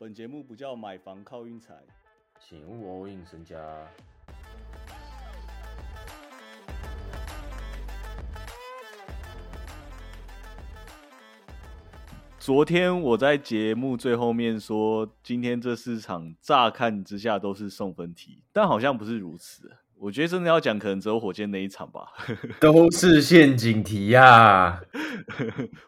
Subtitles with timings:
[0.00, 1.74] 本节目不叫买房靠运财，
[2.38, 3.58] 请勿 all in 身家。
[12.38, 19.78] 昨天我在节目最后面说，今天这四场乍看之下都是送分题，但好像不是如此。
[20.00, 22.08] 我觉得真的要讲，可能只有火箭那一场吧。
[22.60, 24.80] 都是陷阱题呀！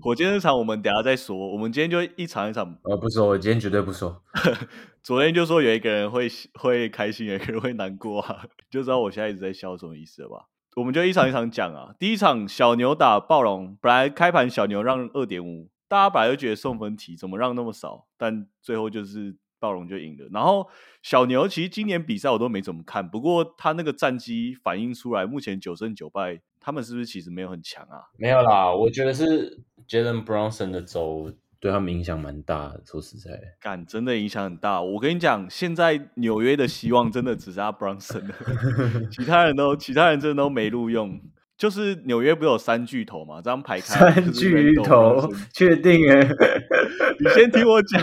[0.00, 1.36] 火箭那场我们等下再说。
[1.36, 2.78] 我们今天就一场一场。
[2.84, 4.22] 呃，不说，我今天绝对不说。
[5.02, 10.46] 昨天就说有一个人会会开心，有一个人会难过啊，就知道我现在一直在笑什么意思了吧？
[10.76, 11.94] 我们就一场一场讲啊。
[11.98, 19.36] 第一场小牛打暴龙，本来开盘小牛让二点五，大家本来就觉得送分题怎么让那么少，但最后就是。
[19.58, 20.66] 暴龙就赢了，然后
[21.02, 28.02] 小牛其实今年比赛我都没怎么看，不过他那个战绩反映出来，目前九胜九败，他们是不是其实没有很强啊？
[28.16, 32.82] 没有啦，我觉得是 Jalen Brunson 的走对他们影响蛮大的。
[32.84, 34.80] 说实在，干真的影响很大。
[34.80, 38.34] 我跟你讲，现在纽约的希望真的只是 Brunson 了，
[39.10, 41.20] 其他人都其他人真的都没录用。
[41.56, 43.42] 就是纽约不有三巨头嘛？
[43.42, 46.20] 这样排开三巨头，确定哎？
[47.18, 48.00] 你先听我讲。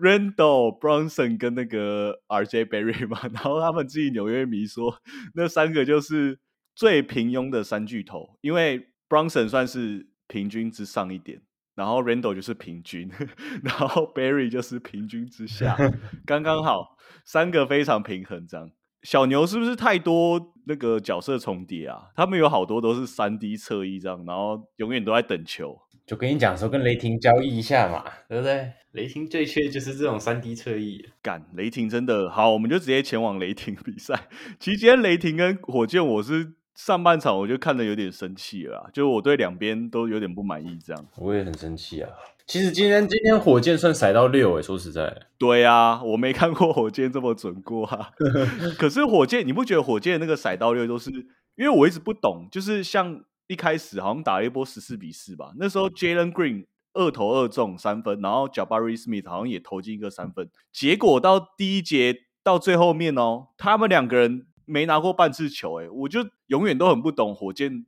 [0.00, 4.96] Randall Brunson 跟那个 RJ Berry 嘛， 然后他们自己纽约迷说，
[5.34, 6.38] 那三个就是
[6.74, 11.42] 最平庸的三巨头，因为 Brunson 算是平均之上一点，
[11.74, 13.10] 然后 Randall 就是平均，
[13.62, 15.76] 然后 Berry 就是平均之下，
[16.24, 18.70] 刚刚好，三个非常平衡这样。
[19.02, 22.10] 小牛是不是太多那个角色重叠啊？
[22.14, 25.78] 他们有好多都是三 D 侧翼这样，然后永远都在等球。
[26.10, 28.72] 就跟你讲说，跟雷霆交易一下嘛，对不对？
[28.90, 31.08] 雷霆最缺就是这种三 D 侧翼。
[31.22, 34.26] 干，雷霆真的好，我们就直接前往雷霆比赛。
[34.58, 40.76] 其实今天雷霆跟火箭，我是上半场我就看的有点生气了，就我对两边都有点不满意。
[40.84, 42.10] 这样，我也很生气啊。
[42.44, 48.10] 其实今天今天火箭算甩到六诶，说实在，对啊，我没看过火箭这么准过啊。
[48.76, 51.08] 可是火箭，你不觉得火箭那个甩到六都是？
[51.54, 56.66] 因为我一直不懂，就是像一开始好像打了一波十四比四吧，那时候 Jalen Green。
[56.92, 62.12] 二投二中三分，然后 Jabari Smith 好像也投进一个三分，结果到第一节
[62.42, 67.86] 到最后面哦，他们两个人没拿过半次球，哎，我就永远都很不懂火箭，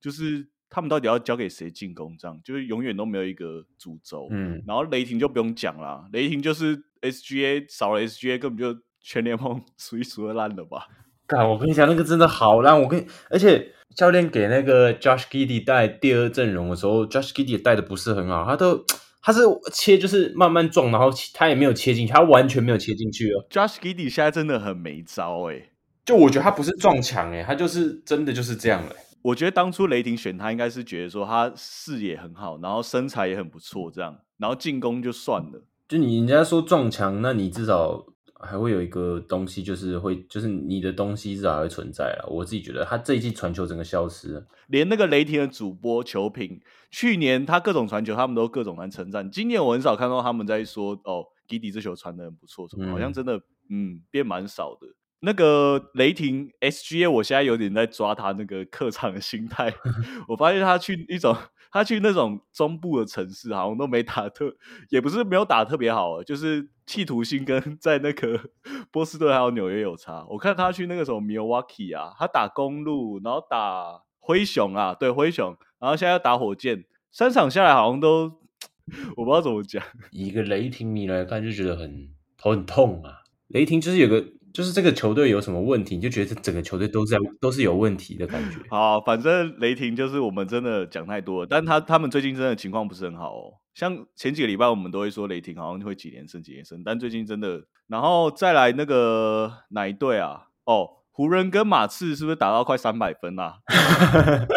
[0.00, 4.28] 就是他们到底要交给谁进攻，这样就是永远都没有一个主轴。
[4.30, 10.88] 嗯，然后雷霆就不用讲了，雷霆就是 SGA 少了 SGA，根本就全联盟 数一数二烂了吧？
[11.26, 13.74] 干，我跟你讲，那个真的好烂，我跟而且。
[13.94, 18.84] 教练给那个 Josh Giddey 带第二阵容的时候，Josh Giddey 带的不是很好，他都
[19.20, 19.40] 他是
[19.72, 23.44] 切就是慢慢撞，然后他也没有切进去，他完全没有切进去哦。
[23.50, 25.70] Josh Giddey 现在真的很没招哎，
[26.04, 28.96] 就我觉得他不是撞墙哎，他就是真的就是这样哎。
[29.22, 35.64] 我觉得当初雷霆选他，应该是觉得说他视野很好，然后身材也很不错，这样，然后进攻就算了。
[35.88, 38.06] 就你人家说撞墙，那你至少。
[38.40, 42.26] 还会有一个东西，就是会，就是你的东西至少还会存在啊。
[42.28, 46.60] 我自己觉得，他这一季传球整个消失，连那个雷霆的主播球评，
[46.90, 49.30] 去年他各种传球，他们都各种来称赞。
[49.30, 53.40] 今年我很少看到他们在说，哦，迪迪这球传的很不错，什么好像真的，
[53.70, 54.86] 嗯，变蛮少的。
[55.20, 59.74] 那个雷霆 SGA，我现在有点在抓他那个客场的心态。
[60.28, 61.36] 我发现他去一种，
[61.70, 64.54] 他去那种中部的城市，好像都没打特，
[64.90, 68.40] 也不是没有打特别好，就是企图心跟 在那个
[68.90, 70.24] 波士顿还有纽约有差。
[70.28, 78.32] 我看他去那个什么 Milwaukee 啊，他打公路，然后打灰熊啊，对灰熊，然后现在要打火箭，三场下来好像都
[79.16, 79.82] 我不知道怎么讲。
[80.10, 84.37] 一个雷霆迷来看就觉得很头很痛啊，雷霆就是有个。
[84.52, 88.58] 就是这个球队有什么问题，你就觉得整个球队都在都是有问题的感觉。
[88.70, 93.54] 好，反正雷霆就是我们真的讲太多了，但他他们最近真的情况不是很好哦。
[93.74, 100.48] 像前几个礼拜我们都会说雷霆好像会几连胜几连胜，但最近真的，然后再来那个哪一队啊？
[100.64, 103.58] 哦，湖人跟马刺是不是打到快三百分啊？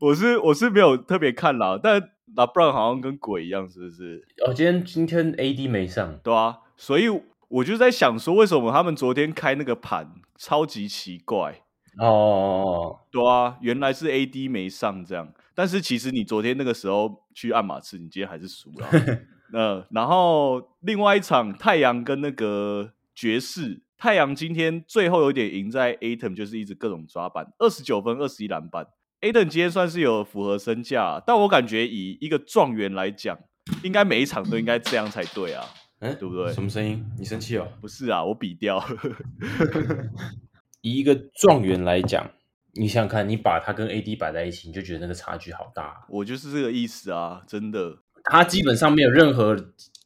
[0.00, 4.22] 我是我是没有特别看啦，但拉布朗好像跟鬼一样，是不是？
[4.46, 7.08] 哦，今天今天 AD 没上，对啊，所以。
[7.48, 11.62] 我就在想说，为什么他们昨天开那个盘超级奇怪
[11.98, 13.00] 哦？
[13.10, 15.32] 对啊，原来是 AD 没上这样。
[15.54, 18.88] 但是其实你昨天那个时候去按马刺，你今天还是输了。
[19.52, 28.84] 呃，然后另外一场太阳跟那个爵士，太阳今天最后有点赢在 Atom，就是一直各种抓板，二十九分二十一篮板。
[29.20, 33.38] Atom 今天算是有符合身价，但我感觉以一个状元来讲，
[33.84, 35.64] 应该每一场都应该这样才对啊。
[36.04, 36.52] 哎，对不对？
[36.52, 37.02] 什么声音？
[37.18, 37.66] 你生气哦？
[37.80, 38.78] 不是啊，我比掉。
[40.82, 42.30] 以一个状元来讲，
[42.74, 46.04] 你想想看，你把他跟 AD 摆在一起，你就觉得那个差距好大。
[46.10, 47.96] 我就是这个意思啊，真的。
[48.24, 49.56] 他基本上没有任何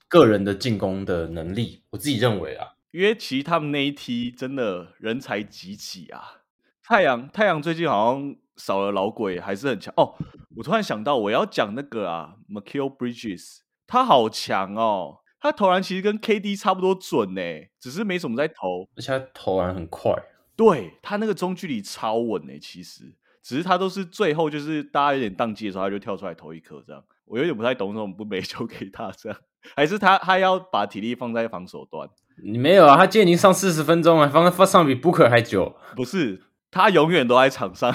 [0.06, 6.42] 个人的进攻的能力，我自己认为啊，因为其实他们那一梯真的人才济济啊。
[6.84, 10.14] 太阳太阳最近好像少了老鬼，还是很强哦。
[10.56, 15.18] 我突然想到，我要讲那个啊 m c k i l Bridges，他好强哦。
[15.40, 17.40] 他投篮其实跟 KD 差不多准呢，
[17.78, 20.12] 只是没什么在投，而且他投篮很快。
[20.56, 27.02] 对他那个中距离超稳呢，其实只是他都是最后就是大家有点宕机的时候，他就跳出来投一颗这样。
[27.24, 29.38] 我有点不太懂，为什么不没球给他这样？
[29.76, 32.08] 还是他他要把体力放在防守端？
[32.42, 32.96] 你没有啊？
[32.96, 35.76] 他今天已经上四十分钟了，放放上比 Booker 还久。
[35.94, 37.94] 不是，他永远都在场上。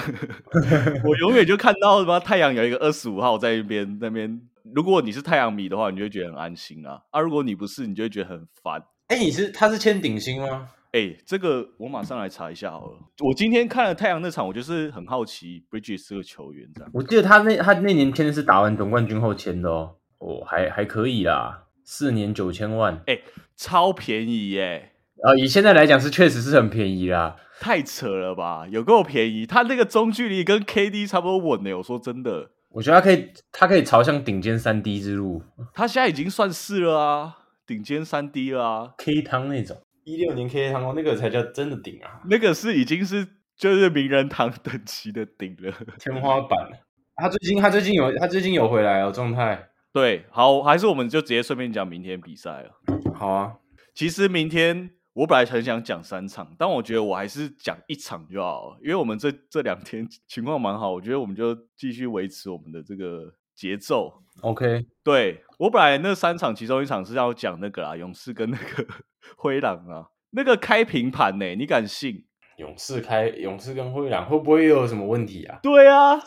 [1.04, 4.40] 我永远就看到什么太阳有一个二十五号在那边那边。
[4.74, 6.98] 如果你是太阳迷的话，你就会觉得很安心啊。
[7.10, 8.82] 啊，如果你不是，你就会觉得很烦。
[9.08, 10.68] 哎，你是他是签顶薪吗？
[10.92, 12.98] 哎，这个我马上来查一下好了。
[13.22, 16.90] 我今天看了太阳那场，我就是很好奇 Bridges 这个球员这样。
[16.94, 19.96] 我记得他那他那年签的是打完总冠军后签的哦。
[20.18, 23.18] 哦，还还可以啦，四年九千万，哎，
[23.56, 24.92] 超便宜耶！
[25.22, 27.36] 啊，以现在来讲是确实是很便宜啦。
[27.60, 29.46] 太扯了吧，有够便宜。
[29.46, 31.72] 他那个中距离跟 KD 差不多稳呢。
[31.74, 32.50] 我说真的。
[32.70, 35.40] 我觉得他可以，他可以朝向顶尖三 D 之路。
[35.72, 43.24] 他现在已经算是了啊，顶尖三 D 了啊，K 汤那种，一六年 K 汤哦，那个才叫真的顶啊，那个是已经是
[43.56, 46.68] 就是名人堂等级的顶了，天花板。
[47.14, 49.68] 他最近他最近有他最近有回来哦，状态。
[49.92, 52.70] 对，好，还是我们就直接顺便讲明天比赛了。
[53.14, 53.52] 好啊，
[53.94, 54.90] 其实明天。
[55.14, 64.12] 我本来很想讲三场，但我觉得我还是讲一场就好了，因为我们这这两天情况蛮好，我觉得我们就继续维持我们的这个节奏。
[64.40, 68.86] OK，对我本来那三场其中一场是要讲那个啊，勇士跟那个
[69.38, 72.24] 灰狼啊，那个开平盘呢，你敢信？
[72.56, 75.58] 勇士开勇士跟灰狼会不会又有什么问题啊？
[75.62, 76.20] 对啊，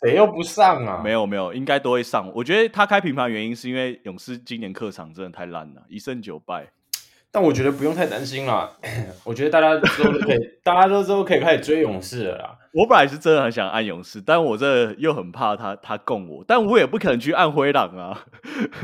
[0.00, 1.02] 谁又不上啊？
[1.02, 2.30] 没有没有，应该都会上。
[2.34, 6.70] 我觉得他开平盘原因是因为勇士今年客场真的太烂了，一胜九败。
[7.36, 8.66] 但我觉得不用太担心啦，
[9.22, 12.58] 我觉得大家都可以，大家都都可以开始追勇士了啦。
[12.72, 18.24] 我本来是真的很想按勇士，但我这又很怕他他供我，但我也不可能去按灰狼啊，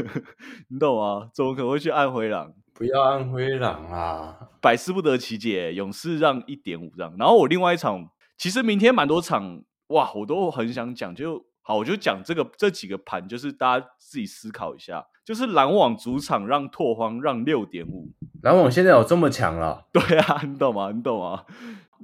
[0.69, 1.31] 你懂吗？
[1.33, 2.53] 怎么可能会去按灰狼？
[2.75, 4.37] 不要按灰狼啊！
[4.61, 8.07] 百思不得其解，勇士让一点五让，然后我另外一场，
[8.37, 15.07] 其实明天蛮多场哇，我都很想讲，就好，我就讲这个这几个盘，就是大家自己思考一下。
[15.25, 18.11] 就是篮网主场让拓荒让六点五，
[18.43, 19.87] 篮网现在有这么强了？
[19.95, 20.91] 对啊，你懂吗？
[20.91, 21.45] 你懂吗？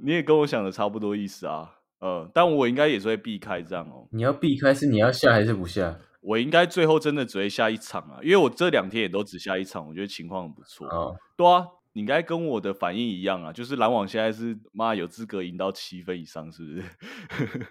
[0.01, 1.75] 你也跟我想的差不多意思啊。
[1.99, 4.07] 呃，但我应该也是会避开这样哦。
[4.11, 5.99] 你要避开是你要下还是不下？
[6.21, 10.87] 我应该最后真的只会下一场啊，因为我这两天也都只下一场，我觉得情况很不错。
[10.87, 17.67] 哦，对啊，你应该跟我的反应一样啊，就是篮网现在是妈有资格赢到七分以上，是不是？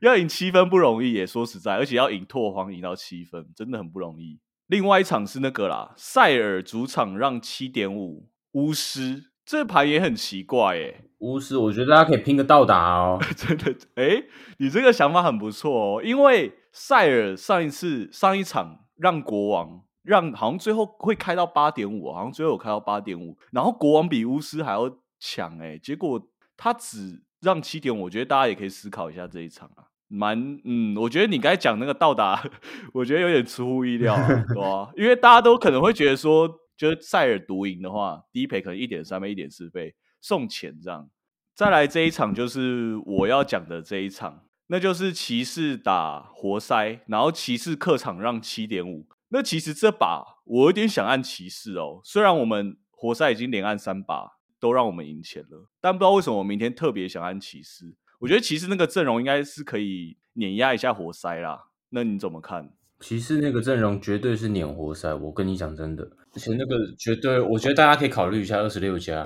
[0.00, 4.40] 要赢七分不容易，也说实在，而且要赢拓荒赢到七分，真的很不容易。
[4.66, 11.04] 另外一场是那个啦，塞尔主场让七点五，巫师这盘也很奇怪耶。
[11.18, 13.20] 巫师，我觉得大家可以拼个到达哦。
[13.36, 14.22] 真的，哎，
[14.58, 16.02] 你这个想法很不错哦。
[16.02, 24.90] 因为塞尔上一次上一场让国王让，好像最后会开到八点五，好像最后有开到八点五，然后国王比巫师还要
[25.20, 26.20] 强诶，结果
[26.56, 29.84] 他只让七点，我觉得大家也可以思考一下这一场啊。
[30.08, 32.42] 蛮嗯，我觉得你刚才讲那个到达，
[32.92, 34.90] 我觉得有点出乎意料，对吧？
[34.96, 41.08] 因为大家都可能会觉得说，就是塞尔独赢的话，低赔可能一点三倍、一点四倍送钱这样。
[41.54, 49.06] 再来这一场就是我要讲的这一场，那就是骑士打活塞，然后骑士客场让七点五。
[49.30, 57.96] 那其实这把我有点想按骑士哦，虽然我们活塞已经连按三把都让我们赢钱了，但不知道为什么我明天特别想按骑士。
[58.20, 62.70] 我觉得骑士那个阵容应该是可以碾压一下活塞啦，那你怎么看？
[63.00, 69.24] 骑士那个阵容绝对是碾活塞，我跟你讲真的，而且那个绝对，我觉得大家可以考虑一下二十六加，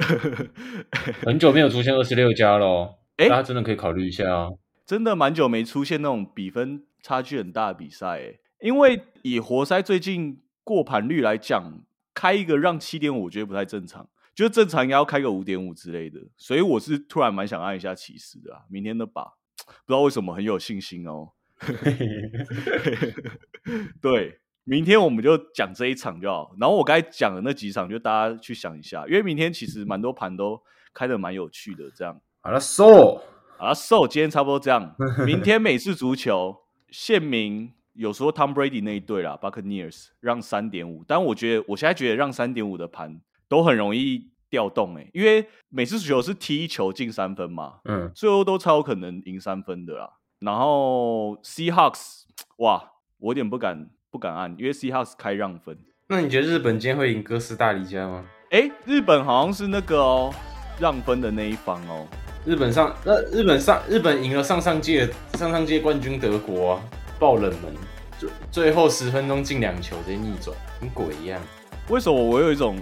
[1.27, 4.49] 很久没有出现二十六加了，哎，大家真的可以考虑一下啊，
[4.87, 11.83] 真的蛮久没出现那种比分差距很大的比赛，哎，因为以活塞最近过盘率来讲，
[12.15, 14.09] 开一个让七点五，我觉得不太正常。
[14.37, 18.61] 就正常应该要开个五点五之类的，所以我是突然蛮想按一下骑士的啊。
[18.69, 21.31] 明天的把不知道为什么很有信心哦。
[23.99, 26.55] 对，明天我们就讲这一场就好。
[26.61, 30.61] 然后我刚才讲的那几场，就大家去想一下，因为明天其实蛮多盘都
[30.93, 31.91] 开的蛮有趣的。
[31.97, 33.23] 这样好了，so
[33.57, 34.95] 好了，so 今天差不多这样。
[35.25, 36.55] 明天美式足球，
[36.91, 43.19] 县民有说 Tom Brady 那一队啦，Buccaneers 让三点五，但我觉得我现在觉得让三点五的盘。
[43.49, 50.11] 都很容易调动哎，因为每次足球是踢一球进三分嘛，嗯，最后都超有可能赢三分的啦。
[50.41, 52.25] 然后 Seahawks，
[52.59, 58.25] 哇，我有点不敢不敢按，因为 Seahawks 开让分，那你觉得日本今天会赢哥斯达黎加吗？
[58.51, 60.35] 哎，日本好像是那个哦，
[60.79, 62.07] 让分的那一方哦。
[62.45, 66.83] 日本上，那日本上，日本赢了上上届上上届冠军德国啊，
[67.19, 67.75] 爆冷门，
[68.19, 71.41] 最最后十分钟进两球直接逆转，跟鬼一样。
[71.89, 72.77] 为什么我有一种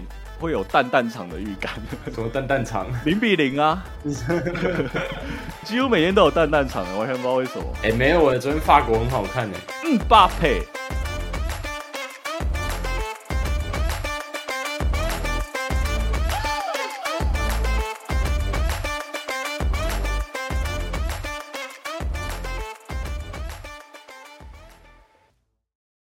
[0.44, 1.72] 会有蛋蛋场的预感？
[2.14, 2.86] 什么蛋蛋场？
[3.06, 3.82] 零比零啊！
[5.64, 7.64] 几乎每天都有蛋蛋场，完全不知道为什么。
[7.82, 9.56] 哎，没有我，昨天法国很好看呢。
[9.86, 10.60] 嗯，巴佩，